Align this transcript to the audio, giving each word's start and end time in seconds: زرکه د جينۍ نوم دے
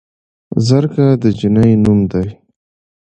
زرکه 0.67 1.05
د 1.21 1.23
جينۍ 1.37 1.71
نوم 1.83 1.99
دے 2.11 2.25